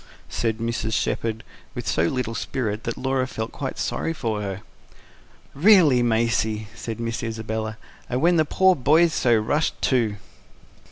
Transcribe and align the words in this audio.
"Tch, 0.01 0.03
tch, 0.03 0.13
tch!" 0.13 0.33
said 0.35 0.57
Mrs. 0.57 0.93
Shepherd, 0.93 1.43
with 1.75 1.87
so 1.87 2.05
little 2.07 2.33
spirit 2.33 2.85
that 2.85 2.97
Laura 2.97 3.27
felt 3.27 3.51
quite 3.51 3.77
sorry 3.77 4.13
for 4.13 4.41
her. 4.41 4.61
"REALLY, 5.53 6.01
Maisie!" 6.01 6.69
said 6.73 6.99
Miss 6.99 7.21
Isabella. 7.21 7.77
"And 8.09 8.19
when 8.19 8.37
the 8.37 8.43
poor 8.45 8.75
boy's 8.75 9.13
so 9.13 9.37
rushed, 9.37 9.79
too." 9.79 10.15